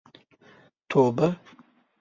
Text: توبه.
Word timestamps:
توبه. 0.89 1.27